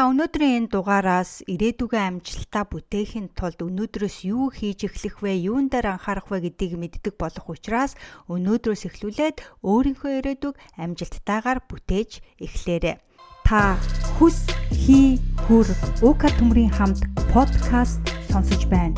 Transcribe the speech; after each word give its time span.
Та 0.00 0.08
өнөөдрийн 0.08 0.64
энэ 0.64 0.72
дугаараас 0.72 1.44
ирээдүгэн 1.44 2.24
амжилтаа 2.24 2.64
бүтээхийн 2.72 3.36
тулд 3.36 3.60
өнөөдрөөс 3.60 4.24
юу 4.24 4.48
хийж 4.48 4.88
эхлэх 4.88 5.20
вэ, 5.20 5.44
юун 5.52 5.68
дээр 5.68 5.92
анхаарах 5.92 6.32
вэ 6.32 6.48
гэдгийг 6.48 6.80
мэддэг 6.80 7.20
болох 7.20 7.44
учраас 7.52 8.00
өнөөдрөөс 8.32 8.88
эхлүүлээд 8.88 9.44
өөрийнхөө 9.60 10.12
ирээдүг 10.24 10.56
амжилттайгаар 10.80 11.60
бүтээж 11.68 12.24
эхлээрэй. 12.40 12.96
Та 13.44 13.76
хүс 14.16 14.48
хий 14.72 15.20
хүр 15.44 15.68
уука 16.00 16.32
төмрийн 16.32 16.72
хамт 16.72 17.04
подкаст 17.36 18.00
сонсож 18.32 18.64
байна. 18.72 18.96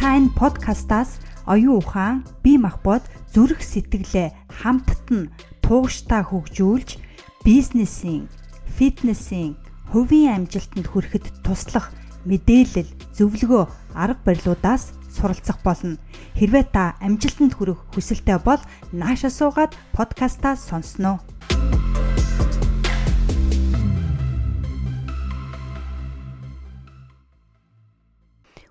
Та 0.00 0.16
энэ 0.16 0.32
подкастаас 0.32 1.20
оюун 1.44 1.84
ухаан, 1.84 2.24
бие 2.40 2.56
махбод, 2.56 3.04
зүрх 3.36 3.60
сэтгэлээ 3.60 4.32
хамтд 4.48 5.12
нь 5.12 5.28
тууштай 5.60 6.24
хөгжүүлж 6.24 6.96
бизнесийн, 7.44 8.32
фитнесийн 8.80 9.60
хувийн 9.92 10.46
амжилтанд 10.46 10.86
хүрэхэд 10.90 11.46
туслах 11.46 11.94
мэдээлэл, 12.26 12.90
зөвлөгөө, 13.14 13.64
арга 13.94 14.22
барилуудаас 14.26 14.96
суралцах 15.14 15.62
болно. 15.62 15.96
Хэрвээ 16.34 16.64
та 16.74 16.98
амжилтанд 17.00 17.54
хүрэх 17.54 17.80
хүсэлтэй 17.94 18.38
бол 18.42 18.60
наашаа 18.92 19.30
суугаад 19.30 19.72
подкастаа 19.94 20.58
сонсноо. 20.58 21.22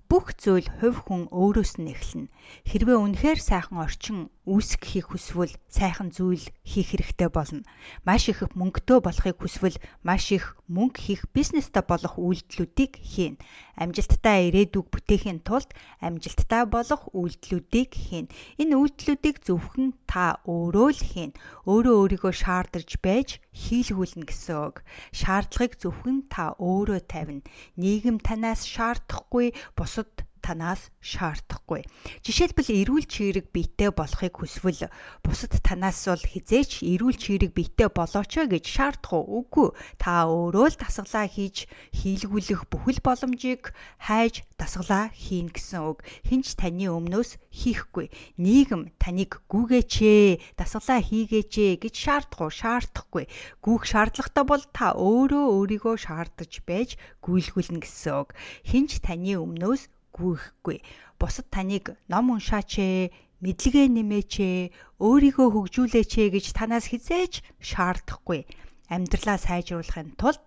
бүх 0.06 0.38
зүйл 0.38 0.70
хувь 0.80 1.02
хүн 1.09 1.28
өөрөөс 1.34 1.82
нь 1.82 1.92
эхэлнэ. 1.92 2.32
Хэрвээ 2.70 2.98
үнэхээр 3.04 3.40
сайхан 3.42 3.84
орчин 3.84 4.30
үүсгэхийг 4.45 5.09
хүсвэл 5.09 5.54
сайхан 5.73 6.13
зүйл 6.13 6.45
хийх 6.62 6.94
хэрэгтэй 6.94 7.30
болно. 7.34 7.66
Маш 8.05 8.30
их 8.30 8.45
мөнгөтэй 8.53 9.02
болохыг 9.02 9.38
хүсвэл 9.41 9.77
маш 10.05 10.30
их 10.31 10.53
мөнгө 10.70 10.98
хийх 11.02 11.22
бизнестэй 11.34 11.81
болох 11.81 12.16
үйлдэлүүдийг 12.22 12.94
хийн. 13.02 13.36
Амжилттай 13.76 14.53
ирээдүг 14.53 14.88
бүтээхийн 14.94 15.42
тулд 15.42 15.73
амжилттай 16.00 16.64
болох 16.70 17.09
үйлдэлүүдийг 17.17 17.92
хийн. 17.92 18.28
Энэ 18.61 18.78
үйлдэлүүдийг 18.78 19.42
зөвхөн 19.42 19.97
та 20.05 20.38
өөрөө 20.45 20.89
л 20.94 21.02
хийн. 21.02 21.31
Өөрөө 21.66 21.95
өөрийгөө 22.05 22.33
шаардаж 22.33 22.89
байж 23.02 23.42
хийлгүүлнэ 23.52 24.30
гэсэн 24.30 24.58
үг. 24.61 24.86
Шаардлагыг 25.11 25.73
зөвхөн 25.81 26.30
та 26.30 26.53
өөрөө 26.61 27.00
тавина. 27.09 27.44
Нийгэм 27.81 28.22
танаас 28.22 28.64
шаардахгүй 28.70 29.58
бусад 29.75 30.23
танаас 30.46 30.94
шаардахгүй. 31.02 31.82
Жишээлбэл 32.22 32.70
эрүүл 32.86 33.10
чирэг 33.10 33.50
биетэй 33.50 33.90
болохыг 33.90 34.38
хүсвэл 34.38 34.94
бусад 35.26 35.58
танаас 35.66 36.06
бол 36.06 36.22
хизээч 36.22 36.86
эрүүл 36.86 37.18
чирэг 37.18 37.58
биетэй 37.58 37.90
болооч 37.90 38.38
гэж 38.46 38.66
шаардах 38.70 39.26
үгүй. 39.26 39.73
Та 39.98 40.30
өөрөө 40.30 40.68
л 40.70 40.78
дасгалаа 40.78 41.26
хийж 41.26 41.66
хийлгүүлэх 41.98 42.70
бүхэл 42.70 43.02
боломжийг 43.02 43.73
хайж 43.98 44.46
дасгалаа 44.62 45.10
хийн 45.18 45.50
гэсэн 45.50 45.82
үг. 45.82 46.06
Хинч 46.30 46.54
таны 46.54 46.94
өмнөөс 46.94 47.42
хийхгүй. 47.50 48.14
Нийгэм 48.38 48.94
таныг 49.02 49.42
гүгээч 49.50 49.94
ээ, 50.06 50.30
дасгалаа 50.60 51.02
хийгээч 51.02 51.54
ээ 51.58 51.73
гэж 51.82 51.96
шаардах 51.96 52.40
уу? 52.46 52.52
Шаардахгүй. 52.54 53.26
Гүүх 53.66 53.84
шаардлагатай 53.90 54.46
бол 54.46 54.64
та 54.70 54.94
өөрөө 54.94 55.46
өөрийгөө 55.58 55.96
шаардаж 55.98 56.54
байж 56.68 57.00
гүйлгүүлнэ 57.26 57.82
гэсэн 57.82 58.14
үг. 58.22 58.30
Хинч 58.68 59.02
таны 59.02 59.40
өмнөөс 59.40 59.95
гүйхгүй. 60.16 60.77
Бусад 61.19 61.47
таныг 61.52 61.85
ном 62.11 62.31
уншаач 62.35 62.71
ээ, 62.80 63.11
мэдлэгээ 63.44 63.88
нэмээч 63.91 64.33
ээ, 64.39 64.71
өөрийгөө 65.03 65.47
хөгжүүлээч 65.52 66.11
ээ 66.23 66.30
гэж 66.35 66.45
танаас 66.58 66.88
хизээч 66.91 67.44
шаардахгүй. 67.59 68.47
Амьдралаа 68.88 69.38
сайжруулахын 69.43 70.16
тулд 70.16 70.43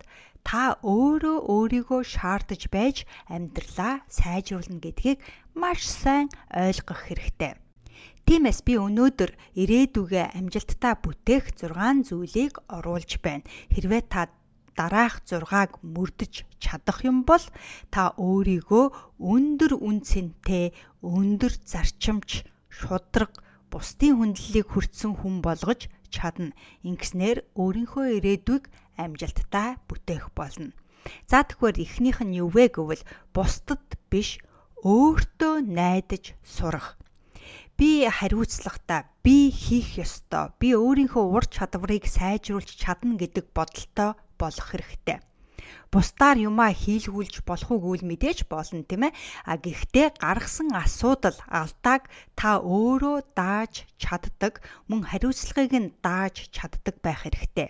та 0.49 0.81
өөрөө 0.81 1.39
өөрийгөө 1.53 2.01
шаардаж 2.15 2.63
байж 2.73 2.97
амьдралаа 3.29 3.95
сайжруулна 4.09 4.81
гэдгийг 4.81 5.19
маш 5.53 5.85
сайн 5.85 6.33
ойлгох 6.49 7.05
хэрэгтэй. 7.05 7.53
Тиймээс 8.29 8.61
би 8.65 8.77
өнөөдөр 8.77 9.33
ирээдүгээ 9.63 10.37
амжилттай 10.39 10.95
бүтээх 11.01 11.45
6 11.61 12.09
зүйлийг 12.09 12.61
оруулж 12.77 13.13
байна. 13.25 13.49
Хэрвээ 13.73 14.03
та 14.13 14.29
дараах 14.79 15.15
6-аг 15.31 15.71
мөрдөж 15.95 16.35
чадах 16.65 16.99
юм 17.11 17.19
бол 17.29 17.45
та 17.95 18.03
өөрийгөө 18.27 18.85
өндөр 19.33 19.73
үнцэнтэй, 19.89 20.67
өндөр 21.03 21.53
зарчимч, 21.73 22.31
шудраг, 22.79 23.33
бусдын 23.73 24.15
хүндлэлийг 24.17 24.67
хүртсэн 24.71 25.13
хүн 25.19 25.35
болгож 25.47 25.81
чадна. 26.15 26.55
Ингэснээр 26.89 27.39
өөрийнхөө 27.63 28.07
ирээдүйг 28.17 28.65
амжилттай 29.05 29.71
бүтээх 29.89 30.27
болно. 30.39 30.71
За 31.31 31.43
тэгэхээр 31.43 31.77
эхнийх 31.85 32.19
нь 32.25 32.39
юу 32.43 32.49
вэ 32.55 32.65
гэвэл 32.75 33.03
бусдад 33.35 33.85
биш 34.11 34.39
өөртөө 34.87 35.55
найдаж 35.79 36.25
сурах 36.57 36.99
би 37.79 38.11
хариуцлагатай, 38.11 39.07
би 39.23 39.55
хийх 39.55 40.03
ёстой, 40.03 40.51
би 40.59 40.75
өөрийнхөө 40.75 41.25
ур 41.31 41.47
чадварыг 41.47 42.11
сайжруулж 42.11 42.75
чадна 42.75 43.15
гэдэг 43.15 43.55
бодолтой 43.55 44.19
болох 44.41 44.67
хэрэгтэй. 44.71 45.19
Бусдаар 45.93 46.37
юмаа 46.49 46.71
хийлгүүлж 46.83 47.35
болох 47.49 47.71
үгүй 47.77 48.05
мэдээж 48.05 48.39
болно 48.53 48.85
тийм 48.91 49.03
ээ. 49.09 49.17
А 49.51 49.53
гэхдээ 49.65 50.21
гаргасан 50.21 50.69
асуудал 50.85 51.39
алдааг 51.61 52.03
та 52.39 52.51
өөрөө 52.61 53.17
дааж 53.39 53.75
чаддаг, 54.03 54.55
мөн 54.89 55.01
хариуцлагыг 55.09 55.73
нь 55.81 55.93
дааж 56.05 56.37
чаддаг 56.57 56.97
байх 57.05 57.25
хэрэгтэй. 57.25 57.69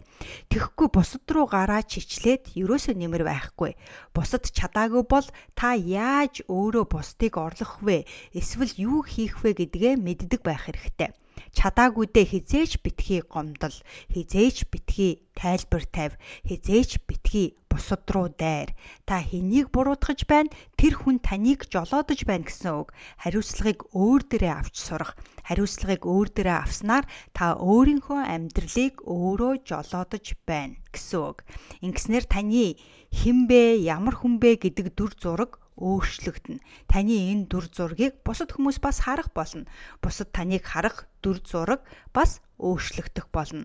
Тэгэхгүй 0.50 0.88
бусад 0.90 1.26
руу 1.30 1.46
гараа 1.54 1.82
чичлээд 1.92 2.42
ерөөсөө 2.62 2.94
нэмэр 2.98 3.22
байхгүй. 3.30 3.72
Бусад 4.14 4.44
чадаагүй 4.50 5.04
бол 5.06 5.26
та 5.58 5.78
яаж 5.78 6.34
өөрөө 6.50 6.84
бусдыг 6.90 7.34
орлох 7.38 7.78
вэ? 7.86 7.98
Эсвэл 8.34 8.74
юу 8.90 9.00
хийх 9.06 9.34
вэ 9.46 9.50
гэдгээ 9.58 9.94
мэддэг 10.06 10.42
байх 10.42 10.66
хэрэгтэй 10.66 11.10
чадаагүйдээ 11.56 12.26
хизээч 12.32 12.72
битгий 12.84 13.20
гомдол 13.22 13.76
хизээч 14.12 14.68
битгий 14.72 15.24
тайлбар 15.38 15.84
тавь 15.86 16.14
хизээч 16.48 17.00
битгий 17.06 17.54
бусад 17.70 18.08
руу 18.10 18.28
дайр. 18.32 18.74
Та 19.06 19.22
хэнийг 19.22 19.70
буруутгаж 19.70 20.26
байна? 20.26 20.50
Тэр 20.74 20.98
хүн 20.98 21.22
таныг 21.22 21.68
жолоодож 21.70 22.24
байна 22.26 22.48
гэсэн 22.48 22.72
үг. 22.80 22.90
Хариуцлагыг 23.22 23.86
өөр 23.94 24.22
дээрээ 24.26 24.54
авч 24.58 24.76
сурах. 24.82 25.14
Хариуцлагыг 25.46 26.02
өөр 26.02 26.28
дээрээ 26.34 26.58
авснаар 26.64 27.04
та 27.36 27.54
өөрийнхөө 27.54 28.20
амьдралыг 28.24 28.94
өөрөө 29.06 29.52
жолоодож 29.68 30.26
байна 30.48 30.74
гэсэн 30.90 31.20
үг. 31.22 31.46
Ингэснээр 31.84 32.24
таны 32.26 32.80
хинбэ 33.14 33.78
ямар 33.84 34.16
хүнбэ 34.18 34.58
гэдэг 34.64 34.86
дүр 34.98 35.12
зураг 35.14 35.62
өөрчлөгдөнө. 35.78 36.60
Таны 36.90 37.14
энэ 37.30 37.46
дүр 37.46 37.70
зургийг 37.70 38.14
бусад 38.26 38.50
хүмүүс 38.52 38.82
бас 38.82 38.98
харах 39.06 39.30
болно. 39.30 39.70
Бусад 40.02 40.34
таныг 40.34 40.66
харах 40.66 41.06
дүр 41.22 41.38
зураг 41.46 41.86
бас 42.12 42.42
өөрчлөгдөх 42.58 43.30
болно. 43.30 43.64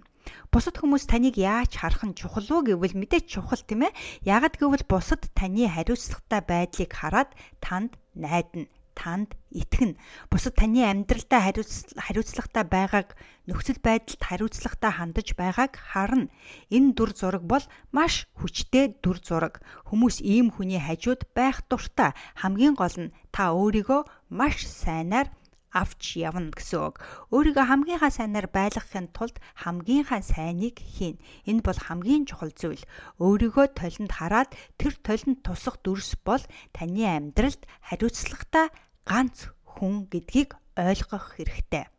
Бусад 0.53 0.77
хүмүүс 0.79 1.09
таныг 1.09 1.35
яаж 1.35 1.75
харах 1.81 2.05
нь 2.05 2.15
чухал 2.15 2.47
уу 2.53 2.61
гэвэл 2.63 2.95
мэдээч 2.95 3.25
чухал 3.33 3.61
тийм 3.65 3.89
ээ. 3.89 3.97
Ягд 4.23 4.55
гэвэл 4.61 4.85
бусад 4.87 5.21
таны 5.35 5.67
хариуцлагатай 5.67 6.41
байдлыг 6.45 6.91
хараад 6.93 7.29
танд 7.59 7.97
найдана 8.15 8.69
танд 8.95 9.35
итгэнэ. 9.51 9.99
Бусад 10.31 10.55
таны 10.57 10.81
амьдралдаа 10.85 11.41
хариуцлагатай 11.43 12.65
байгааг 12.65 13.07
нөхцөл 13.49 13.79
байдалд 13.83 14.21
хариуцлагатай 14.23 14.91
хандаж 14.95 15.27
байгааг 15.37 15.73
харна. 15.75 16.31
Энэ 16.73 16.93
дүр 16.97 17.11
зураг 17.13 17.43
бол 17.43 17.65
маш 17.91 18.25
хүчтэй 18.39 18.97
дүр 19.03 19.17
зураг. 19.19 19.61
Хүмүүс 19.89 20.23
ийм 20.23 20.53
хүний 20.53 20.81
хажууд 20.81 21.27
байх 21.37 21.65
дуртай. 21.69 22.15
Хамгийн 22.39 22.73
гол 22.77 22.95
нь 22.97 23.13
та 23.35 23.51
өөрийгөө 23.53 24.01
маш 24.31 24.65
сайнаар 24.65 25.27
авч 25.73 26.21
явна 26.21 26.53
гэсэн 26.53 26.79
үг. 26.93 26.95
Өөрийгөө 27.33 27.65
хамгийн 27.65 27.99
сайнаар 27.99 28.47
байлгахын 28.53 29.09
тулд 29.09 29.41
хамгийн 29.57 30.05
сайныг 30.05 30.77
хийн. 30.77 31.17
Энэ 31.49 31.65
бол 31.65 31.79
хамгийн 31.81 32.29
чухал 32.29 32.53
зүйл. 32.53 32.85
Өөрийгөө 33.17 33.73
толинд 33.73 34.13
хараад 34.13 34.53
тэр 34.77 34.93
толинд 35.01 35.41
тусах 35.41 35.81
дүрс 35.81 36.13
бол 36.21 36.43
таны 36.77 37.03
амьдралд 37.09 37.65
хариуцлагатай 37.89 38.69
ганц 39.09 39.49
хүн 39.65 40.05
гэдгийг 40.13 40.53
ойлгох 40.77 41.41
хэрэгтэй. 41.41 41.89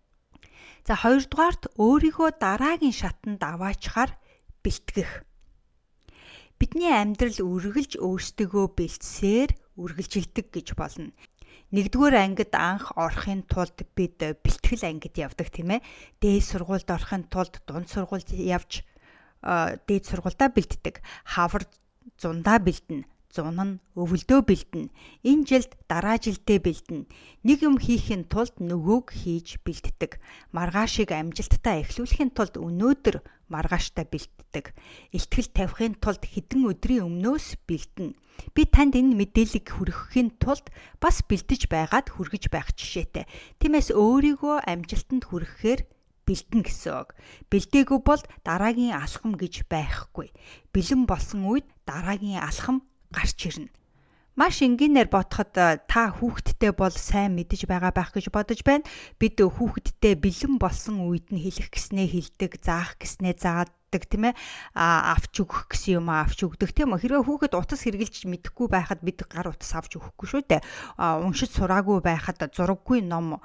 За 0.86 0.94
хоёрдугаарт 0.94 1.74
өөрийгөө 1.74 2.30
дараагийн 2.38 2.94
шатанд 2.94 3.42
аваачаар 3.42 4.14
бэлтгэх. 4.62 5.26
Бидний 6.60 6.92
амьдрал 6.94 7.38
үргэлж 7.42 7.98
өөрсдөө 7.98 8.64
бэлтсээр 8.78 9.50
үргэлжилдэг 9.74 10.46
гэж 10.54 10.78
болно 10.78 11.10
нэгдүгээр 11.74 12.16
ангид 12.18 12.52
анх 12.54 12.92
орохын 12.94 13.46
тулд 13.48 13.78
бид 13.96 14.18
бэлтгэл 14.18 14.84
ангид 14.84 15.14
явдаг 15.18 15.48
тийм 15.50 15.78
ээ. 15.78 15.84
Дээд 16.20 16.44
сургуульд 16.44 16.88
орохын 16.90 17.26
тулд 17.30 17.62
дунд 17.66 17.88
сургуульд 17.88 18.30
явж 18.34 18.82
дээд 19.42 20.04
сургуульдаа 20.04 20.48
бэлддэг. 20.52 21.02
Хавар 21.24 21.64
зундаа 22.20 22.58
бэлдэнэ 22.60 23.13
зун 23.34 23.58
нь 23.58 23.80
өвөлдөө 23.98 24.40
бэлдэнэ. 24.46 24.94
Энэ 25.26 25.46
жилд 25.48 25.72
дараа 25.90 26.16
жилдээ 26.22 26.58
бэлдэнэ. 26.62 27.10
Нэг 27.42 27.58
юм 27.66 27.76
хийхин 27.82 28.22
тулд 28.30 28.54
нөгөөг 28.62 29.10
хийж 29.10 29.58
бэлддэг. 29.66 30.22
Маргаашийг 30.54 31.10
амжилттай 31.10 31.82
эхлүүлэхийн 31.82 32.30
тулд 32.30 32.54
өнөөдөр 32.62 33.16
маргааштай 33.50 34.06
бэлддэг. 34.06 34.70
Илтгэл 35.10 35.50
тавихын 35.50 35.94
тулд 35.98 36.22
хэдэн 36.22 36.62
өдрийн 36.70 37.10
өмнөөс 37.10 37.58
бэлдэнэ. 37.66 38.14
Би 38.54 38.62
танд 38.70 38.94
энэ 38.94 39.18
мэдээллийг 39.18 39.66
хүргэхийн 39.66 40.38
тулд 40.38 40.70
бас 41.02 41.26
бэлдэж 41.26 41.66
байгаад 41.66 42.14
хүргэж 42.14 42.50
байх 42.54 42.70
жишээтэй. 42.78 43.26
Тиймээс 43.58 43.90
өөрийгөө 43.94 44.66
амжилтанд 44.66 45.26
хүрэхээр 45.26 45.80
бэлдэн 46.26 46.60
гэсэн 46.64 46.92
үг. 47.04 47.10
Бэлдээгүй 47.52 48.00
бол 48.00 48.22
дараагийн 48.42 48.96
алхам 48.96 49.36
гэж 49.36 49.68
байхгүй. 49.68 50.32
Бэлэн 50.72 51.04
болсон 51.04 51.44
үед 51.46 51.68
дараагийн 51.84 52.40
алхам 52.40 52.82
гарч 53.14 53.38
ирнэ. 53.46 53.70
Маш 54.34 54.66
энгийнээр 54.66 55.14
бодоход 55.14 55.54
та 55.54 56.02
хүүхэдтэй 56.10 56.74
бол 56.74 56.90
сайн 56.90 57.38
мэдэж 57.38 57.70
байгаа 57.70 57.94
байх 57.94 58.10
гэж 58.10 58.34
бодож 58.34 58.66
байна. 58.66 58.82
Бид 59.14 59.38
хүүхэдтэй 59.38 60.18
бэлэн 60.18 60.58
болсон 60.58 61.06
үед 61.06 61.30
нь 61.30 61.38
хэлэх 61.38 61.70
гэснээ 61.70 62.10
хэлдэг, 62.10 62.58
заах 62.58 62.98
гэснээ 62.98 63.38
заадаг 63.38 64.02
тийм 64.10 64.34
ээ 64.34 64.34
а 64.74 65.14
авч 65.14 65.38
өгөх 65.38 65.70
гэсэн 65.70 66.02
юм 66.02 66.10
авч 66.10 66.50
өгдөг 66.50 66.74
тийм 66.74 66.98
үү 66.98 67.06
хэрвээ 67.06 67.22
хүүхэд 67.22 67.54
утас 67.54 67.86
хэрглэж 67.86 68.26
мэдэхгүй 68.26 68.66
байхад 68.74 69.06
бид 69.06 69.22
гар 69.22 69.54
утас 69.54 69.70
авч 69.70 70.02
өгөхгүй 70.02 70.26
шүү 70.26 70.42
дээ 70.50 70.66
уншиж 70.98 71.54
сураагүй 71.54 72.02
байхад 72.02 72.42
зураггүй 72.50 73.06
ном 73.06 73.38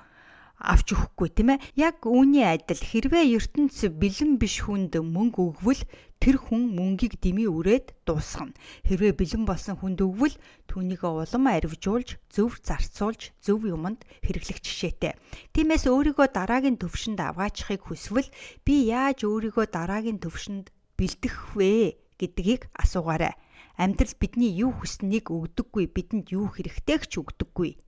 авч 0.60 0.92
өгөхгүй 0.92 1.30
тийм 1.32 1.56
ээ. 1.56 1.64
Яг 1.80 2.04
үүний 2.04 2.44
адил 2.44 2.84
хэрвээ 2.84 3.32
ертөнц 3.40 3.88
бэлэн 3.96 4.36
биш 4.36 4.60
хүнд 4.68 5.00
мөнгө 5.00 5.40
өгвөл 5.56 5.84
тэр 6.20 6.36
хүн 6.36 6.76
мөнгийг 6.76 7.16
дими 7.24 7.48
үрээд 7.48 7.96
дуусгана. 8.04 8.52
Хэрвээ 8.84 9.16
бэлэн 9.16 9.48
болсон 9.48 9.80
хүнд 9.80 10.04
өгвөл 10.04 10.36
түүнийг 10.68 11.08
улам 11.08 11.48
арвижуулж, 11.48 12.20
зөв 12.28 12.60
зарцуулж, 12.60 13.32
зөв 13.40 13.64
юмд 13.64 14.04
хэрэглэх 14.20 14.60
жишээтэй. 14.60 15.16
Тиймээс 15.56 15.88
өөрийгөө 15.88 16.28
дараагийн 16.36 16.76
төвшөнд 16.76 17.24
авгаачихыг 17.24 17.88
хүсвэл 17.88 18.28
би 18.68 18.92
яаж 18.92 19.24
өөрийгөө 19.24 19.66
дараагийн 19.72 20.20
төвшөнд 20.20 20.76
бэлдэх 21.00 21.56
вэ 21.56 21.96
гэдгийг 22.20 22.68
асуугаарай. 22.76 23.40
Амьдрал 23.80 24.12
бидний 24.20 24.52
юу 24.60 24.76
хүснэгийг 24.76 25.32
өгдөггүй, 25.32 25.88
бидэнд 25.88 26.36
юу 26.36 26.52
хэрэгтэйг 26.52 27.08
ч 27.08 27.24
өгдөггүй. 27.24 27.80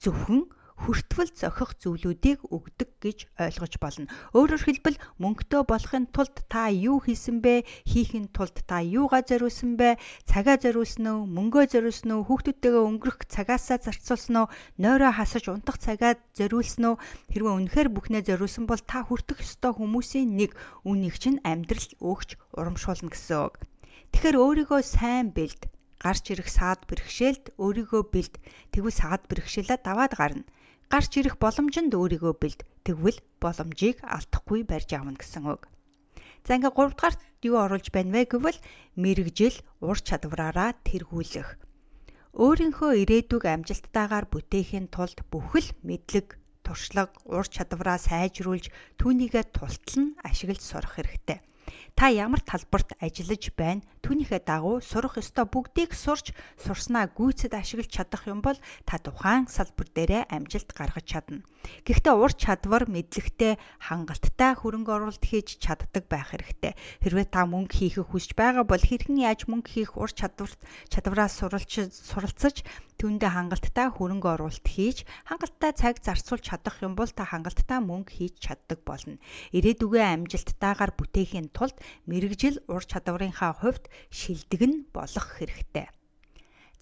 Зөвхөн 0.00 0.48
хүртвэл 0.74 1.30
зохих 1.30 1.70
зүйлүүдийг 1.78 2.50
өгдөг 2.50 2.90
гэж 2.98 3.18
ойлгож 3.38 3.74
болно. 3.78 4.10
Өөрөөр 4.34 4.62
хэлбэл 4.66 4.98
мөнгөтэй 5.22 5.62
болохын 5.70 6.04
тулд 6.10 6.36
та 6.50 6.66
юу 6.66 6.98
хийсэн 6.98 7.38
бэ? 7.38 7.62
Хийхин 7.86 8.26
тулд 8.34 8.58
та 8.66 8.82
юугаа 8.82 9.22
зориулсан 9.22 9.78
бэ? 9.78 9.96
Цагаа 10.26 10.58
зориулсан 10.58 11.06
уу? 11.06 11.20
Мөнгөө 11.30 11.64
зориулсан 11.72 12.10
уу? 12.18 12.26
Хүүхдүүдтэйгээ 12.26 12.84
өнгөрөх 12.90 13.18
цагаасаа 13.30 13.78
зарцуулсан 13.86 14.36
уу? 14.42 14.52
Нойроо 14.82 15.12
хасаж 15.14 15.44
унтах 15.46 15.78
цагаа 15.78 16.18
зориулсан 16.34 16.84
уу? 16.84 17.00
Хэрвээ 17.30 17.54
үнэхээр 17.54 17.88
бүхнээ 17.94 18.22
зориулсан 18.28 18.66
бол 18.66 18.82
та 18.82 19.06
хүртэх 19.06 19.46
ёстой 19.46 19.72
хүмүүсийн 19.78 20.34
нэг 20.34 20.58
үнийг 20.82 21.16
чинь 21.22 21.38
амьдрал 21.46 21.90
өгч 22.02 22.34
урамшуулна 22.58 23.14
гэсэн 23.14 23.38
үг. 23.46 23.54
Тэгэхээр 24.10 24.36
өөрийгөө 24.42 24.80
сайн 24.82 25.30
бэлд 25.30 25.70
гарч 26.02 26.24
ирэх 26.34 26.50
саад 26.52 26.84
бэрхшээлд 26.90 27.56
өөрийгөө 27.62 28.02
бэлд 28.12 28.34
тэгвэл 28.74 28.98
саад 29.00 29.22
бэрхшээлээ 29.30 29.78
даваад 29.80 30.12
гарна 30.18 30.44
гарч 30.94 31.10
ирэх 31.18 31.42
боломжинд 31.42 31.90
өөрийгөө 31.90 32.34
бэлд 32.38 32.60
тэгвэл 32.86 33.18
боломжийг 33.42 33.98
алдахгүй 34.06 34.62
барьж 34.62 34.94
аавна 34.94 35.18
гэсэн 35.18 35.42
үг. 35.50 35.66
За 36.46 36.54
ингээ 36.54 36.70
3 36.70 36.94
дугаарт 36.94 37.20
юу 37.42 37.58
оруулж 37.66 37.90
байна 37.90 38.14
вэ 38.14 38.30
гэвэл 38.30 38.58
мэрэгжил 39.02 39.58
ур 39.82 39.98
чадвараараа 39.98 40.70
тэргүүлэх. 40.86 41.58
Өөрийнхөө 42.38 42.90
ирээдүг 43.02 43.42
амжилттайгаар 43.42 44.30
бүтээхийн 44.30 44.86
тулд 44.94 45.18
бүхэл 45.34 45.74
мэдлэг, 45.82 46.38
туршлага, 46.62 47.18
ур 47.26 47.46
чадвараа 47.50 47.98
сайжруулж 47.98 48.70
түүнийгээ 49.02 49.44
тултал 49.50 49.98
нь 49.98 50.14
ашиглаж 50.22 50.62
сурах 50.62 50.94
хэрэгтэй. 50.94 51.42
Та 51.98 52.06
ямар 52.14 52.38
талбарт 52.38 52.94
ажиллаж 53.02 53.50
байна? 53.58 53.82
Түүнийхээ 54.04 54.44
дагуу 54.44 54.84
сурах 54.84 55.16
ёстой 55.16 55.48
бүгдийг 55.48 55.96
сурч 55.96 56.36
сурснаа 56.60 57.08
гүйцэд 57.08 57.56
ашиглаж 57.56 57.88
чадах 57.88 58.28
юм 58.28 58.44
бол 58.44 58.60
та 58.84 59.00
тухайн 59.00 59.48
салбар 59.48 59.88
дээрээ 59.96 60.28
амжилт 60.28 60.76
гаргаж 60.76 61.08
чадна. 61.08 61.40
Гэхдээ 61.88 62.12
ур 62.12 62.36
чадвар 62.36 62.84
мэдлэгтэй 62.84 63.56
хангалттай 63.80 64.52
хөрөнгө 64.60 64.92
оруулалт 64.92 65.24
хийж 65.24 65.56
чаддаг 65.56 66.04
байх 66.12 66.36
хэрэгтэй. 66.36 66.76
Хэрвээ 67.00 67.26
та 67.32 67.48
мөнгө 67.48 67.72
хийхийг 67.72 68.12
хүсэж 68.12 68.36
байгаа 68.36 68.68
бол 68.68 68.84
хэрхэн 68.84 69.24
яаж 69.24 69.48
мөнгө 69.48 69.72
хийх 69.72 69.96
ур 69.96 70.12
чадварт 70.12 70.60
чадвараа 70.92 71.32
суралж 71.32 71.88
суралцаж 71.88 72.60
түүндээ 73.00 73.30
хангалттай 73.32 73.88
хөрөнгө 73.90 74.28
оруулалт 74.38 74.68
хийж 74.68 75.02
хангалттай 75.26 75.72
цаг 75.74 75.98
зарцуулж 76.04 76.44
чадах 76.46 76.78
юм 76.84 76.94
бол 76.94 77.10
та 77.10 77.24
хангалттай 77.26 77.80
мөнгө 77.82 78.12
хийж 78.12 78.34
чаддаг 78.38 78.84
болно. 78.86 79.18
Ирээдүгөө 79.56 80.04
амжилттайгаар 80.04 80.92
бүтээхийн 80.94 81.48
тулд 81.56 81.74
мэрэгжил 82.06 82.62
ур 82.70 82.84
чадварынхаа 82.86 83.52
хувьд 83.58 83.90
шилдэг 84.10 84.62
нь 84.66 84.78
болох 84.94 85.38
хэрэгтэй. 85.38 85.88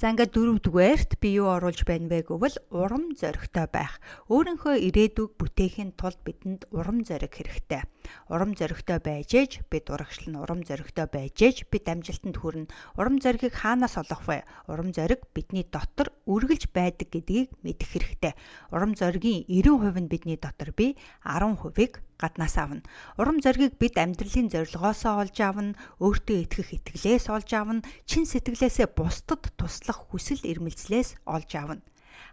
За 0.03 0.11
ингээд 0.11 0.35
дөрөвдүгээрт 0.35 1.23
би 1.23 1.39
юу 1.39 1.47
оруулж 1.55 1.87
байна 1.87 2.11
вэ 2.11 2.27
гэвэл 2.27 2.59
урам 2.75 3.15
зоригтой 3.15 3.71
байх. 3.71 4.03
Өөрийнхөө 4.27 4.75
ирээдүг 4.91 5.39
бүтээхийн 5.39 5.95
тулд 5.95 6.19
бидэнд 6.27 6.67
урам 6.75 7.07
зориг 7.07 7.31
хэрэгтэй. 7.31 7.87
Урам 8.33 8.53
зоригтой 8.59 8.99
байж 8.99 9.31
ээж 9.35 9.53
бид 9.71 9.87
урагшил 9.93 10.33
нь 10.33 10.41
урам 10.41 10.61
зоригтой 10.63 11.07
байж 11.07 11.37
ээж 11.39 11.57
бид 11.73 11.85
амжилтанд 11.93 12.37
хүрнэ. 12.39 12.71
Урам 12.99 13.17
зоригийг 13.23 13.55
хаанаас 13.55 13.95
олох 14.01 14.23
вэ? 14.29 14.43
Урам 14.71 14.91
зориг 14.97 15.21
бидний 15.35 15.67
дотор 15.67 16.09
үргэлж 16.27 16.73
байдаг 16.75 17.09
гэдгийг 17.13 17.51
мэдэх 17.65 17.89
хэрэгтэй. 17.93 18.33
Урам 18.75 18.93
зоригийн 18.99 19.47
90% 19.47 20.03
нь 20.03 20.11
бидний 20.13 20.39
дотор 20.41 20.71
бий, 20.73 20.97
10%ийг 21.23 22.03
гаднаас 22.19 22.57
авна. 22.59 22.83
Урам 23.21 23.39
зоригийг 23.45 23.77
бид 23.83 23.95
амьдралын 23.99 24.49
зорилгоосоо 24.53 25.23
олж 25.23 25.37
авна, 25.43 25.79
өөртөө 26.03 26.37
итгэх 26.47 26.69
итгэлээс 26.79 27.27
олж 27.29 27.51
авна, 27.55 27.87
чин 28.09 28.25
сэтгэлээсээ 28.27 28.89
бусдад 28.95 29.43
туслах 29.59 30.11
хүсэл 30.11 30.43
эрмэлзлээс 30.47 31.23
олж 31.27 31.51
авна 31.59 31.83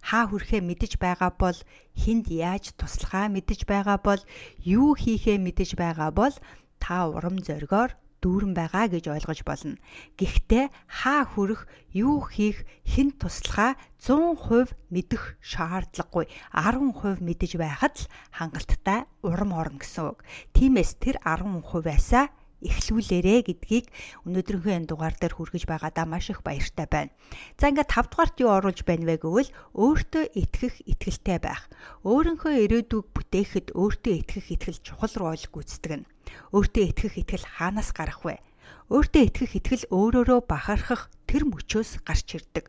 хаа 0.10 0.24
хүрхээ 0.28 0.62
мэдэж 0.66 0.92
байгаа 1.04 1.32
бол 1.42 1.58
хүнд 2.02 2.26
яаж 2.48 2.66
туслахаа 2.80 3.28
мэдэж 3.36 3.60
байгаа 3.72 3.98
бол 4.08 4.22
юу 4.64 4.90
хийхээ 5.02 5.38
мэдэж 5.42 5.70
байгаа 5.82 6.10
бол 6.20 6.36
та 6.84 7.08
урам 7.16 7.38
зоригоор 7.48 7.92
дүүрэн 8.22 8.54
байгаа 8.56 8.92
гэж 8.92 9.06
ойлгож 9.16 9.40
болно. 9.48 9.80
Гэхдээ 10.20 10.66
хаа 11.00 11.24
хүрэх, 11.24 11.68
юу 11.96 12.20
хийх, 12.28 12.68
хэн 12.84 13.16
туслахаа 13.16 13.80
100% 13.96 14.76
мэдэх 14.92 15.40
шаардлагагүй. 15.40 16.28
10% 16.52 17.24
мэдэж 17.24 17.52
байхад 17.56 17.96
л 17.96 18.10
хангалттай 18.36 19.08
урам 19.24 19.56
орно 19.56 19.80
гэсэн 19.80 20.12
үг. 20.12 20.20
Тиймээс 20.52 21.00
тэр 21.00 21.16
10%-аасаа 21.24 22.28
эхлүүлээрэ 22.60 23.36
гэдгийг 23.48 23.88
өнөөдрийнхөө 24.28 24.74
энэ 24.76 24.90
дугаар 24.92 25.16
дээр 25.16 25.34
хүргэж 25.36 25.64
байгаадаа 25.64 26.06
маш 26.10 26.28
их 26.28 26.44
баяртай 26.44 26.88
байна. 26.92 27.16
За 27.56 27.72
ингээд 27.72 27.88
5 27.88 28.12
дугаарт 28.12 28.36
юу 28.44 28.52
оруулж 28.52 28.80
байна 28.84 29.08
вэ 29.08 29.16
гэвэл 29.24 29.50
өөртөө 29.80 30.24
итгэх 30.36 30.76
итгэлтэй 30.84 31.40
байх. 31.40 31.72
Өөрийнхөө 32.04 32.54
ирээдүг 32.68 33.06
бүтээхэд 33.16 33.68
өөртөө 33.80 34.14
итгэх 34.20 34.46
итгэл 34.52 34.80
чухал 34.84 35.14
рол 35.16 35.40
гүйцэтгэв. 35.40 36.04
Өөртөө 36.52 36.84
итгэх 36.92 37.14
итгэл 37.16 37.46
хаанаас 37.48 37.96
гарах 37.96 38.28
вэ? 38.28 38.44
Өөртөө 38.92 39.24
итгэх 39.30 39.52
итгэл 39.56 39.84
өөрөөрөө 39.94 40.40
бахархах 40.50 41.08
тэр 41.30 41.48
мөчөөс 41.48 42.04
гарч 42.04 42.28
ирдэг. 42.36 42.68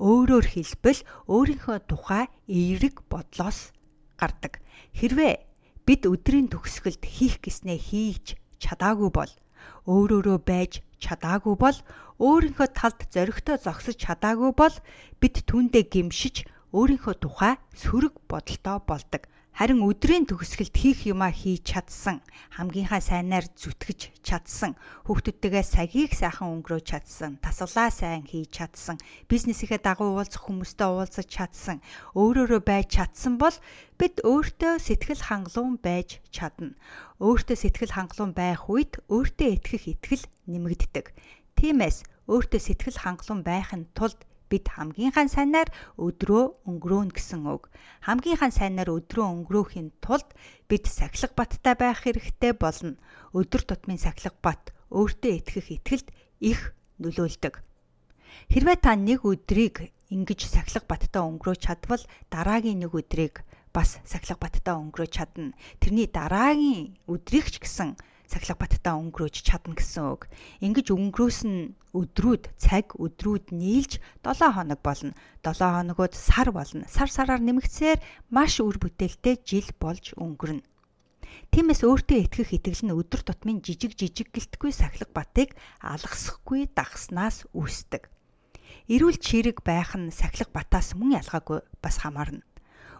Өөрөөр 0.00 0.46
хэлбэл 0.56 1.00
өөрийнхөө 1.28 1.78
тухай 1.84 2.32
эерэг 2.48 3.04
бодлоос 3.12 3.76
гардаг. 4.16 4.64
Хэрвээ 4.96 5.44
бид 5.84 6.02
өдрийн 6.08 6.48
төгсгөлд 6.48 7.04
хийх 7.04 7.44
гэснээ 7.44 7.76
хийж 7.76 8.40
чадаагүй 8.64 9.10
бол 9.18 9.32
өөрөөрөө 9.88 10.38
байж 10.50 10.72
чадаагүй 11.04 11.56
бол 11.64 11.76
өөрийнхөө 12.20 12.68
талд 12.76 13.00
зоригтой 13.14 13.56
зогсож 13.66 13.96
чадаагүй 14.04 14.52
бол 14.60 14.74
бид 15.20 15.34
түүндээ 15.48 15.84
гимшиж 15.92 16.44
өөрийнхөө 16.70 17.14
тухай 17.18 17.54
сөрөг 17.74 18.14
бодолтой 18.30 18.78
болдог. 18.86 19.22
Харин 19.50 19.82
өдрийн 19.82 20.24
төгсгөлд 20.30 20.72
хийх 20.78 21.10
юмаа 21.10 21.34
хийж 21.34 21.66
чадсан, 21.74 22.22
хамгийн 22.54 22.86
сайнаар 22.86 23.44
зүтгэж 23.60 24.00
чадсан, 24.22 24.78
хүүхдүүдтэйгээ 25.04 25.64
сагийг 25.66 26.14
сайхан 26.14 26.48
өнгөрөөж 26.54 26.86
чадсан, 26.86 27.42
тасглаа 27.42 27.90
сайн 27.90 28.22
хийж 28.30 28.48
чадсан, 28.56 28.96
бизнесийнхээ 29.26 29.82
дагуу 29.82 30.14
уулзах 30.14 30.46
хүмүүстэй 30.46 30.88
уулзаж 30.88 31.26
чадсан, 31.26 31.82
өөрөөрөө 32.14 32.62
байж 32.62 32.86
чадсан 32.96 33.34
бол 33.42 33.56
бид 33.98 34.22
өөртөө 34.22 34.78
сэтгэл 34.78 35.26
хангалуун 35.28 35.76
байж 35.82 36.22
чадна. 36.30 36.78
Өөртөө 37.18 37.56
сэтгэл 37.58 37.92
хангалуун 37.98 38.32
байх 38.32 38.70
үед 38.70 39.02
өөртөө 39.10 39.48
итгэх 39.58 39.84
итгэл 39.92 40.24
нэмэгддэг. 40.46 41.06
Тиймээс 41.58 42.06
өөртөө 42.30 42.60
сэтгэл 42.64 43.02
хангалуун 43.02 43.42
байхын 43.44 43.84
тулд 43.98 44.16
бид 44.50 44.66
хамгийн 44.74 45.14
сайнаар 45.14 45.70
өдрөө 45.94 46.44
өнгөрөөнө 46.66 47.14
гэсэн 47.14 47.46
үг. 47.46 47.70
Хамгийн 48.02 48.50
сайнаар 48.50 48.90
өдрөө 48.90 49.26
өнгөрөөхийн 49.30 49.88
тулд 50.02 50.28
бид 50.66 50.84
сахилга 50.90 51.38
баттай 51.38 51.74
байх 51.78 52.02
хэрэгтэй 52.02 52.52
болно. 52.58 52.98
Өдөр 53.30 53.62
тутмын 53.62 54.02
сахилга 54.02 54.34
бат 54.42 54.62
өөртөө 54.90 55.32
итгэх 55.38 55.66
итгэлд 55.78 56.08
их 56.42 56.74
нөлөөлдөг. 56.98 57.54
Хэрвээ 58.50 58.78
та 58.82 58.98
нэг 58.98 59.22
өдрийг 59.22 59.94
ингэж 60.10 60.40
сахилга 60.50 60.90
баттай 60.90 61.22
өнгөрөөж 61.22 61.60
чадвал 61.62 62.02
дараагийн 62.34 62.82
нэг 62.82 62.92
өдрийг 62.98 63.46
бас 63.70 64.02
сахилга 64.02 64.50
баттай 64.50 64.74
өнгөрөөж 64.74 65.12
чадна. 65.14 65.54
Тэрний 65.78 66.10
дараагийн 66.10 66.98
өдрийг 67.06 67.46
ч 67.54 67.62
гэсэн 67.62 67.94
сахилга 68.30 68.62
баттай 68.62 68.94
өнгөрөөж 68.94 69.36
чадна 69.42 69.74
гэсэн 69.74 70.06
үг. 70.14 70.30
Ингэж 70.62 70.86
өнгөрөөсөн 70.94 71.54
өдрүүд, 71.98 72.44
цаг 72.62 72.94
өдрүүд 72.94 73.50
нийлж 73.50 73.98
7 74.22 74.54
хоног 74.54 74.80
болно. 74.86 75.12
7 75.42 75.58
хоногуд 75.58 76.14
сар 76.14 76.48
болно. 76.54 76.86
Сар 76.86 77.10
сараар 77.10 77.42
нэмэгцээр 77.42 77.98
маш 78.30 78.62
үр 78.62 78.78
бүтээлтэй 78.78 79.42
жил 79.42 79.68
болж 79.82 80.14
өнгөрнө. 80.14 80.62
Тиймээс 81.50 81.82
өөртөө 81.82 82.18
итгэх 82.30 82.50
итгэл 82.54 82.82
нь 82.86 82.94
өдөр 82.94 83.22
тутмын 83.26 83.58
жижиг 83.66 83.98
жижиг 83.98 84.30
гэлтгүй 84.30 84.70
сахилга 84.70 85.10
батыг 85.10 85.58
алгасахгүй 85.82 86.70
дагснаас 86.70 87.50
үүсдэг. 87.50 88.06
Эрүүл 88.94 89.18
чирэг 89.18 89.62
байх 89.66 89.98
нь 89.98 90.14
сахилга 90.14 90.54
батаас 90.54 90.94
мөн 90.98 91.18
ялгаагүй 91.18 91.58
бас 91.82 91.96
хамаарна. 92.02 92.46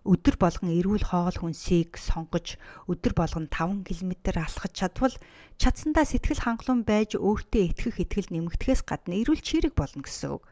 Өдөр 0.09 0.37
болгон 0.41 0.73
эрүүл 0.73 1.05
хоол 1.05 1.37
хүнсийг 1.37 2.01
сонгож 2.01 2.57
өдөр 2.89 3.13
болгон 3.13 3.47
5 3.53 3.85
км 3.85 4.13
алхаж 4.41 4.73
чадвал 4.73 5.15
чадсандаа 5.61 6.09
сэтгэл 6.09 6.41
хангалуун 6.41 6.89
байж 6.89 7.21
өөртөө 7.21 7.63
итгэх 7.69 7.97
итгэл 8.01 8.33
нэмэгдэхээс 8.33 8.81
гадна 8.89 9.21
эрүүл 9.21 9.45
чирэг 9.45 9.77
болно 9.77 10.01
гэсэн 10.01 10.41
үг. 10.41 10.45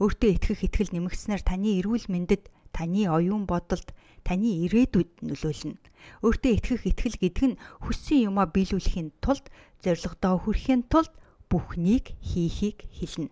Өөртөө 0.00 0.30
итгэх 0.40 0.60
итгэл 0.64 0.96
нэмэгдснээр 0.96 1.42
таны 1.44 1.76
эрүүл 1.84 2.08
мэндэд 2.08 2.48
таны 2.72 3.04
оюун 3.12 3.44
бодолд, 3.44 3.92
таны 4.24 4.64
ирээдүйд 4.64 5.20
нөлөөлнө. 5.20 5.76
Өөртөө 6.24 6.52
итгэх 6.56 6.82
итгэл 6.88 7.20
гэдэг 7.20 7.44
нь 7.44 7.60
хүссэн 7.84 8.32
юмаа 8.32 8.48
биелүүлэхийн 8.48 9.12
тулд, 9.20 9.52
зорилгодоо 9.84 10.48
хүрэхийн 10.48 10.88
тулд 10.88 11.12
бүхнийг 11.52 12.16
хийхийг 12.24 12.88
хэлнэ. 12.88 13.28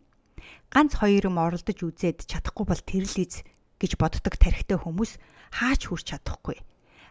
Ганц 0.68 1.00
хоёр 1.00 1.32
юм 1.32 1.40
оролдож 1.40 1.78
үзээд 1.80 2.28
чадахгүй 2.28 2.66
бол 2.68 2.82
тэрлиз 2.84 3.42
гэж 3.82 3.98
боддог 3.98 4.38
тархитай 4.38 4.78
хүмүүс 4.78 5.18
хаач 5.58 5.90
хүрч 5.90 6.14
чадахгүй. 6.14 6.62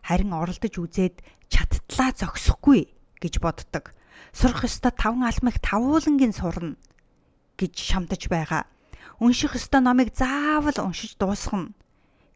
Харин 0.08 0.32
оролдож 0.32 0.72
үзээд 0.80 1.20
чаттлаа 1.51 2.16
зогсохгүй 2.16 2.88
гэж 3.20 3.44
боддог. 3.44 3.92
Сурах 4.32 4.63
ёстой 4.63 4.96
таван 4.96 5.28
алмыг 5.28 5.60
тавуулангийн 5.60 6.32
сурна 6.32 6.80
гэж 7.60 7.75
шамдаж 7.75 8.32
байгаа. 8.32 8.63
Унших 9.20 9.60
ёстой 9.60 9.84
номыг 9.84 10.16
заавал 10.16 10.80
уншиж 10.80 11.20
дуусгана 11.20 11.75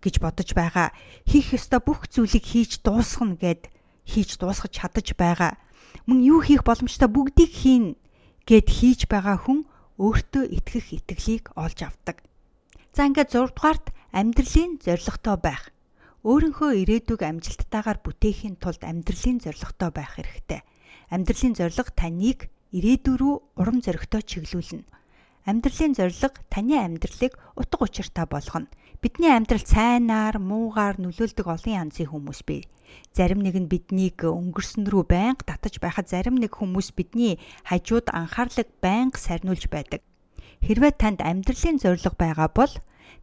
гэж 0.03 0.19
бодож 0.19 0.51
байгаа. 0.51 0.91
Хийх 1.25 1.55
ёстой 1.55 1.79
бүх 1.79 2.05
зүйлийг 2.11 2.43
хийж 2.43 2.83
дуусгана 2.83 3.39
гэд 3.39 3.71
хийж 4.05 4.37
дуусгаж 4.37 4.75
чадаж 4.75 5.15
байгаа. 5.17 5.57
Мөн 6.05 6.21
юу 6.21 6.43
хийх 6.45 6.61
боломжтой 6.67 7.09
бүгдийг 7.09 7.49
хийн 7.49 7.85
гэд 8.45 8.67
хийж 8.69 9.09
байгаа 9.09 9.41
хүн 9.41 9.65
өөртөө 9.97 10.43
итгэх 10.53 10.93
итгэлийг 10.93 11.49
олж 11.57 11.87
авдаг. 11.87 12.21
За 12.93 13.07
ингээд 13.09 13.33
6 13.33 13.57
дугаарт 13.57 13.89
амьдралын 14.15 14.79
зорилготой 14.79 15.37
байх. 15.43 15.63
Өөрийнхөө 16.23 16.71
ирээдүг 16.87 17.19
амжилттайгаар 17.19 17.99
бүтээхийн 17.99 18.55
тулд 18.63 18.79
амьдралын 18.87 19.43
зорилготой 19.43 19.91
байх 19.91 20.15
хэрэгтэй. 20.15 20.63
Амьдралын 21.11 21.53
зорилго 21.59 21.91
таныг 21.91 22.47
ирээдүй 22.71 23.15
рүү 23.19 23.35
урам 23.59 23.83
зоригтой 23.83 24.23
чиглүүлнэ. 24.23 24.87
Амьдралын 25.51 25.93
зорилго 25.99 26.31
таны 26.47 26.79
амьдралыг 26.79 27.35
утга 27.59 27.83
учиртай 27.83 28.23
болгоно. 28.23 28.71
Бидний 29.03 29.35
амьдрал 29.35 29.67
сайнаар, 29.67 30.39
муугаар 30.39 30.95
нөлөөлдөг 30.95 31.45
олон 31.51 31.91
янзын 31.91 32.07
хүмүүс 32.07 32.39
бий. 32.47 32.63
Зарим 33.11 33.43
нэг 33.43 33.59
нь 33.59 33.67
биднийг 33.67 34.23
өнгөрсөн 34.23 34.87
рүү 34.87 35.03
байнга 35.11 35.43
татаж 35.43 35.83
байхад 35.83 36.07
зарим 36.07 36.39
нэг 36.39 36.55
хүмүүс 36.55 36.95
бидний 36.95 37.35
хажууд 37.67 38.07
анхаарлыг 38.15 38.71
байнга 38.79 39.19
сарниулж 39.19 39.67
байдаг. 39.67 39.99
Хэрвээ 40.63 40.93
танд 40.95 41.19
амьдралын 41.19 41.83
зорилго 41.83 42.15
байгаа 42.15 42.49
бол 42.55 42.71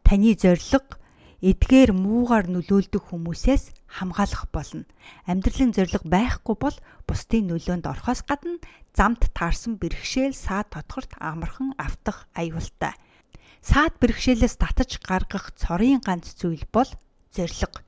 таны 0.07 0.35
зорилго 0.35 0.99
эдгээр 1.43 1.91
муугаар 1.91 2.47
нөлөөлдөг 2.47 3.03
хүмүүсээс 3.03 3.75
хамгаалах 3.99 4.47
болно. 4.55 4.87
Амьдралын 5.27 5.75
зорилго 5.75 6.07
байхгүй 6.07 6.55
бол 6.55 6.77
бусдын 7.03 7.51
нөлөөнд 7.51 7.83
орохоос 7.83 8.23
гадна 8.23 8.63
замд 8.95 9.27
таарсан 9.35 9.75
бэрхшээл 9.75 10.31
саад 10.31 10.71
тодгорт 10.71 11.11
амархан 11.19 11.75
автах 11.75 12.31
аюултай. 12.31 12.95
Саад 13.59 13.99
бэрхшээлээс 13.99 14.55
татаж 14.55 15.03
гаргах 15.03 15.51
цорын 15.59 15.99
ганц 15.99 16.31
зүйл 16.39 16.63
бол 16.71 16.87
зорилго. 17.35 17.83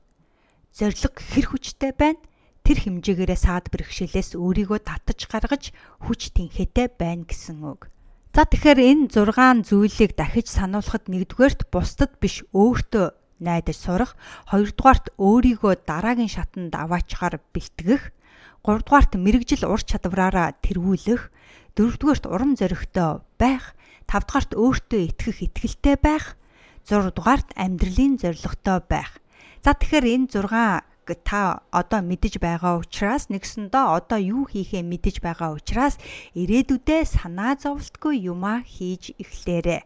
Зорилго 0.76 1.16
хэр 1.16 1.46
хүчтэй 1.48 1.92
байна? 1.96 2.20
Тэр 2.60 2.76
хэмжээгээрээ 2.84 3.40
саад 3.40 3.72
бэрхшээлээс 3.72 4.36
өөрийгөө 4.36 4.80
татаж 4.84 5.20
гаргаж 5.32 5.72
хүч 6.04 6.36
тэнхээтэй 6.36 6.92
байна 6.92 7.24
гэсэн 7.24 7.64
үг. 7.64 7.88
За 8.36 8.44
тэгэхээр 8.44 9.08
энэ 9.08 9.08
6 9.16 9.64
зүйлийг 9.64 10.12
дахиж 10.12 10.52
сануулхад 10.52 11.08
нэгдүгээрт 11.08 11.72
бусдад 11.72 12.20
биш 12.20 12.44
өөртөө 12.52 13.16
найдаж 13.40 13.76
сурах, 13.80 14.12
хоёрдугаарт 14.52 15.16
өөрийгөө 15.16 15.88
дараагийн 15.88 16.28
шатанд 16.28 16.76
аваачаар 16.76 17.40
бэлтгэх, 17.56 18.12
гуравдугаарт 18.60 19.16
мэрэгжил 19.16 19.64
ур 19.64 19.80
чадвараараа 19.80 20.52
тэргүүлэх, 20.60 21.32
дөрөвдүгээрт 21.80 22.24
урам 22.28 22.60
зоригтой 22.60 23.24
байх, 23.40 23.72
тавдугаарт 24.04 24.52
өөртөө 24.52 25.00
итгэх 25.16 25.38
итгэлтэй 25.40 25.96
байх, 25.96 26.36
зургадугаарт 26.84 27.56
амьдралын 27.56 28.20
зоригтой 28.20 28.84
байх. 28.84 29.16
За 29.64 29.72
тэгэхээр 29.72 30.12
энэ 30.12 30.28
6 30.28 30.84
та 31.14 31.62
одоо 31.70 32.00
мэдэж 32.02 32.42
байгаа 32.42 32.82
учраас 32.82 33.30
нэгсэндээ 33.30 33.86
одоо 33.98 34.18
юу 34.18 34.44
хийхээ 34.50 34.82
мэдэж 34.82 35.22
байгаа 35.22 35.54
учраас 35.54 35.94
ирээдүйдээ 36.34 37.02
санаа 37.06 37.54
зовлтгүй 37.54 38.26
юмаа 38.32 38.66
хийж 38.66 39.14
эхлээрэй. 39.22 39.82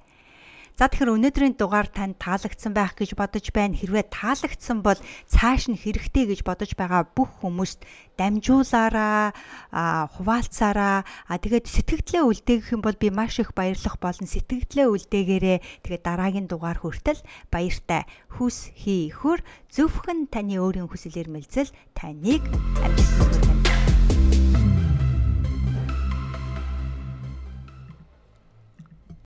За 0.81 0.89
тэгэхээр 0.89 1.13
өнөөдрийн 1.13 1.61
дугаар 1.61 1.93
танд 1.93 2.17
таалагдсан 2.17 2.73
байх 2.73 2.97
гэж 2.97 3.13
бодож 3.13 3.53
байна. 3.53 3.77
Хэрвээ 3.77 4.09
таалагдсан 4.17 4.81
бол 4.81 4.97
цааш 5.29 5.69
нь 5.69 5.77
хэрэгтэй 5.77 6.33
гэж 6.33 6.41
бодож 6.41 6.73
байгаа 6.73 7.05
бүх 7.05 7.45
хүмүүст 7.45 7.85
дамжуулаараа, 8.17 9.37
хуваалцаараа, 10.17 11.05
тэгээд 11.29 11.69
сэтгэгдлээ 11.69 12.25
үлдээгэх 12.25 12.73
юм 12.73 12.81
бол 12.81 12.97
би 12.97 13.13
маш 13.13 13.45
их 13.45 13.53
баярлах 13.53 14.01
болно. 14.01 14.25
Сэтгэгдлээ 14.25 14.89
үлдээгээрээ 14.89 15.85
тэгээд 15.85 16.01
дараагийн 16.01 16.49
дугаар 16.49 16.81
хүртэл 16.81 17.21
баяртай 17.53 18.09
хүс 18.41 18.73
хий 18.73 19.13
хөр 19.13 19.45
зөвхөн 19.69 20.33
таны 20.33 20.57
өөрийн 20.65 20.89
хүсэл 20.89 21.13
эрмэлзэл 21.13 21.77
таныг 21.93 22.41
амжилт 22.81 23.13
хүргэнэ. 23.21 23.60